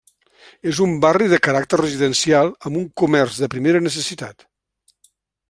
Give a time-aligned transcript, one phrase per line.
[0.69, 4.49] És un barri de caràcter residencial amb un comerç de primera necessitat.